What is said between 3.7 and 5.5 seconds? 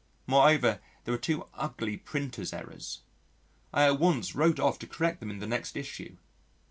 I at once wrote off to correct them in the